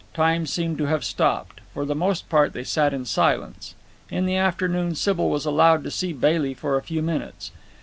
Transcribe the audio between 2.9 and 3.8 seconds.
in silence.